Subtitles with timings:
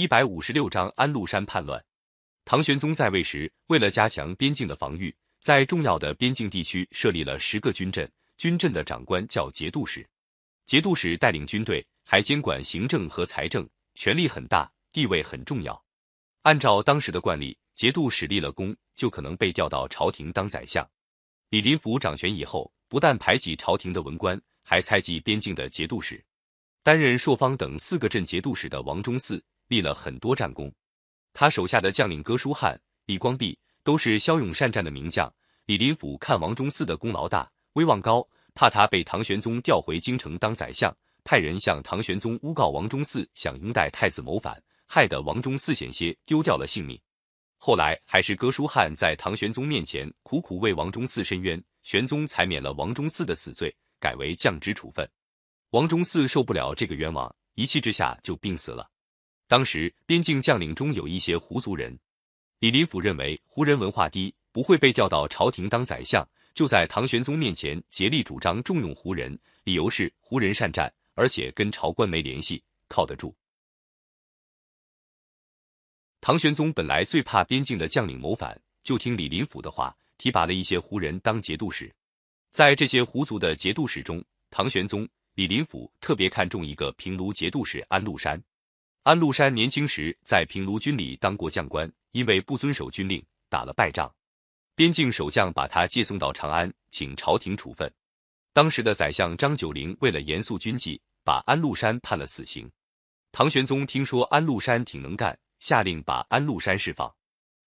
[0.00, 1.82] 一百五十六章安禄山叛乱。
[2.44, 10.06] 唐玄宗在位时，为了加强边境的防御，在重要的边境地区设立了十个军镇，军镇的长官叫节度使。
[10.66, 15.82] 节度使带领军队，还监管行政和财政，权力很大，地位很重要。
[16.42, 20.86] 按照当时的惯例，节度使立了功，就可能被调到朝廷当宰相。
[21.50, 26.22] 李林甫掌权以后，不但排挤朝廷的文官，还猜忌边境的节度使。
[26.82, 29.40] 担任朔方等四个镇节度使的王忠嗣。
[29.68, 30.72] 立了很多战功，
[31.32, 35.32] 他手下的将领哥舒翰、李光弼都是骁勇善战的名将。
[35.66, 40.94] 李林甫看王忠嗣的功劳大、威望高，怕他被唐玄宗调回京城当宰相，
[41.24, 47.00] 派人向唐玄宗诬告王忠嗣想拥戴太子谋反，害得王忠嗣险些丢掉了性命。
[47.56, 55.10] 后来还是哥舒翰在唐玄宗面前苦苦为王忠嗣伸冤，玄宗才免了王忠嗣的死罪，改为降职处分。
[55.70, 58.86] 王忠嗣受不了这个冤枉，一气之下就病死了。
[59.54, 61.96] 当时边境将领中有一些胡族人，
[62.58, 73.32] 李林甫认为胡人文化低，不会被调到朝廷当宰相，就在唐玄宗面前竭力主张重用胡人，理由是胡人善战，而且跟朝官没联系，靠得住。
[76.20, 81.88] 唐玄宗本来最怕边境的将领谋反，就听李林甫的话，提拔了一些胡人当节度使。
[82.50, 88.42] 在这些胡族的节度使中，唐玄宗李林甫特别看重一个平卢节度使安禄山。
[89.04, 94.10] 安禄山年轻时在平卢军里当过将官，因为不遵守军令，打了败仗。
[94.74, 97.92] 边境守将把他借送到长安，请朝廷处分。
[98.54, 102.66] 当时的宰相张九龄为了严肃军纪，把安禄山判了死刑。
[103.30, 107.14] 唐玄宗听说安禄山挺能干，下令把安禄山释放。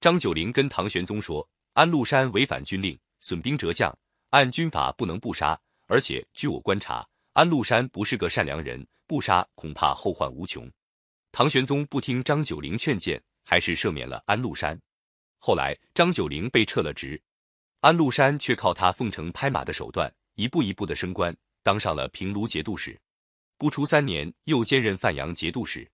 [0.00, 3.96] 张九龄跟唐玄宗说：“安禄山违反军令，损兵折将，
[4.30, 5.56] 按军法不能不杀。
[5.86, 10.68] 而且据我观察，安禄山不是个善良人，不杀恐怕后患无穷。”
[11.32, 14.78] 唐玄宗不听张九龄劝谏，还是赦免了安禄山。
[15.38, 17.20] 后来张九龄被撤了职，
[17.80, 23.00] 安禄山却靠他奉承拍马的手段，一步一步的升官，当上了平卢节度使。
[23.56, 25.88] 不出三年，又兼任范阳节度使。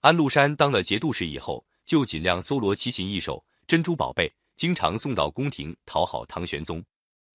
[0.00, 6.84] 安禄山当了节度使以后，就尽量搜罗奇琴异兽、珍珠宝贝，经常送到宫廷讨好唐玄宗。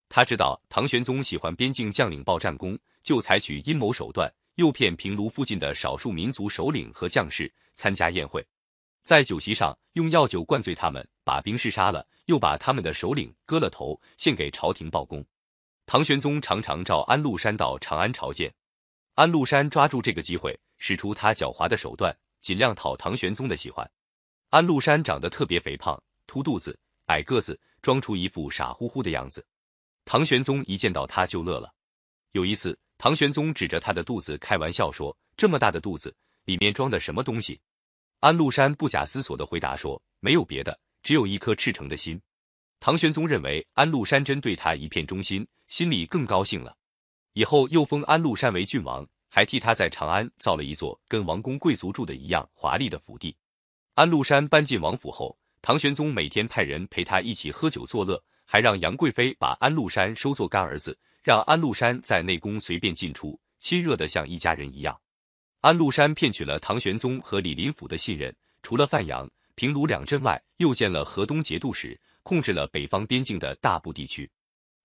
[0.09, 4.31] 他知道唐玄宗喜欢边境将领报战功，就采取阴谋手段。
[4.57, 8.44] 诱骗平卢附近的少数民族首领和将士参加宴会，
[9.03, 15.23] 在酒席上用药酒灌醉他们，把兵士杀了，又把他们的首领割了头，献给朝廷报功。
[15.85, 18.51] 唐玄宗常常召安禄山到长安朝见，
[19.13, 23.88] 安禄山抓住这个机会，使出他狡猾的手段，尽量讨唐玄宗的喜欢。
[24.50, 26.75] 安禄山长得特别肥胖，凸肚子，
[27.06, 29.45] 矮个子，装出一副傻乎乎的样子。
[30.03, 31.72] 唐玄宗一见到他就乐了。
[32.31, 32.75] 有一次。
[32.97, 36.16] 唐玄宗指着他的肚子开玩笑说：“这么大的肚子，
[36.46, 37.59] 里面装的什么东西？”
[38.22, 42.19] 安禄山不假思索的回答说：“没有别的，只有一颗赤诚的心。”
[42.80, 46.75] 唐玄宗认为安禄山真对他一片忠心，心里更高兴了。
[47.34, 53.36] 以后又封安禄山为郡王，还替他在长安造了一座跟王公贵族住的一样华丽的府邸。
[53.94, 60.97] 安禄山搬进王府后，唐玄宗每天派人陪他一起喝酒作乐，还让杨贵妃把安禄山收作干儿子。
[61.24, 65.00] 让安禄山在内宫随便进出，亲热的像一家人一样。
[65.62, 74.30] 安禄山骗取了唐玄宗和李林甫的信任，除了范阳、平卢两镇外，又建了河东节度使，控制了北方边境的大部地区。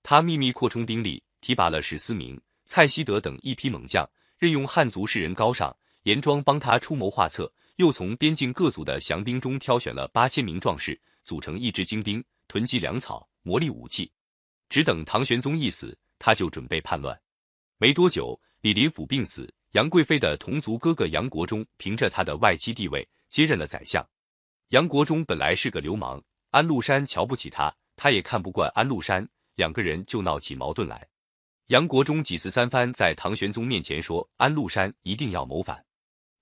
[0.03, 14.11] 他秘密扩充兵力，提拔了史思明、蔡希德等一批猛将，任用汉族士人高尚、严庄帮他出谋划策，又从边境各族的降兵中挑选了八千名壮士，组成一支精兵，囤积粮草、磨砺武器，
[14.69, 15.97] 只等唐玄宗一死。
[16.25, 17.21] 他就准备叛乱，
[17.79, 24.09] 没多久，李林甫病死，杨贵妃的同族哥哥杨国忠凭着他的外戚地位接任了宰相。
[24.69, 31.05] 杨国忠本来是个流氓，安禄山瞧不起他，他也看不惯安禄山，两个人就闹起矛盾来。
[31.67, 35.85] 杨国忠几次三番在唐玄宗面前说安禄山一定要谋反，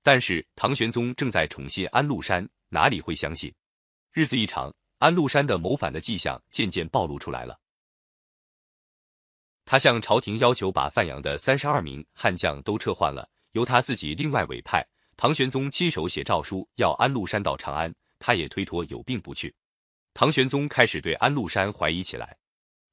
[0.02, 3.50] 但是唐玄宗正在宠信安禄山，哪里会相信？
[4.12, 7.58] 日子一长，安禄山的谋反的迹象渐渐暴露出来了。
[9.70, 14.84] 他向朝廷要求把范阳的三十二名悍将都撤换了，由他自己另外委派。
[15.16, 19.54] 唐玄宗亲手写诏书要安禄山到长安，他也推脱有病不去。
[20.12, 22.36] 唐玄宗开始对安禄山怀疑起来，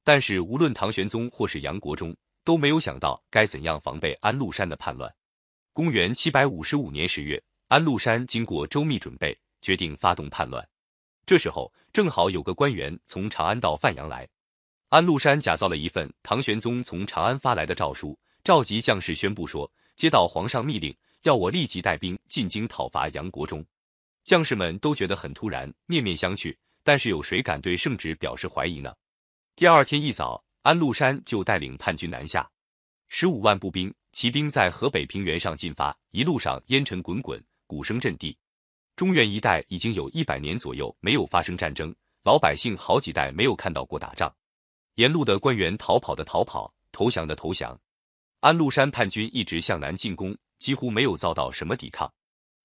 [0.04, 5.12] 但是无论唐玄宗或是杨国忠都没有想到该怎样防备安禄山的叛乱。
[5.72, 10.64] 公元七百五十五年十月，安禄山经过周密准备，决定发动叛乱。
[11.26, 14.28] 这时候正好有个官员从长安到范阳来。
[14.88, 23.62] 安禄山假造了一份唐玄宗从长安发来的诏书，召集将士宣布说：接到皇上密令，要我立即带兵进京讨伐杨国忠。
[24.24, 26.56] 将士们都觉得很突然，面面相觑。
[26.82, 28.90] 但是有谁敢对圣旨表示怀疑呢？
[29.54, 32.48] 第二天一早，安禄山就带领叛军南下，
[33.08, 38.34] 十五万步兵、骑兵在河北平原上进发，一路上烟尘滚滚，鼓声震地。
[38.96, 41.94] 中原一带已经有一百年左右没有发生战争，
[42.24, 44.34] 老百姓好几代没有看到过打仗。
[44.98, 47.78] 沿路的官员逃跑的逃跑，投降的投降。
[48.40, 52.12] 安禄山叛军一直向南进攻，几乎没有遭到什么抵抗。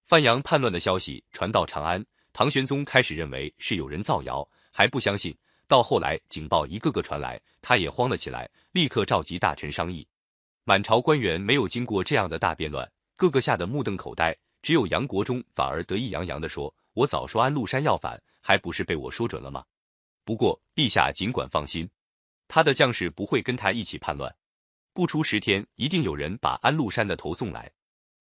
[0.07, 2.03] 范阳叛乱的消息传到长安。
[2.33, 5.37] 唐玄宗开始认为是有人造谣，还不相信。
[5.67, 10.07] 到后来警报一个个传来，他也慌了起来，立刻召集大臣商议。
[10.63, 14.35] 满朝官员没有经过这样的大变乱，个个吓得目瞪口呆。
[14.63, 19.63] 只有杨国忠反而得意洋洋地说：“我早说安禄山要反，还不是被我说准了吗？
[20.25, 21.87] 不过陛下尽管放心，
[22.47, 24.33] 他的将士不会跟他一起叛乱。
[24.93, 27.71] 不出十天，一定有人把安禄山的头送来。”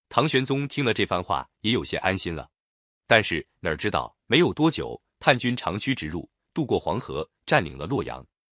[0.08, 2.50] 唐玄宗听了这番话，也有些安心了。
[3.06, 8.26] 但是哪知道，没有多久，叛军长驱直入，渡过黄河，占领了洛阳。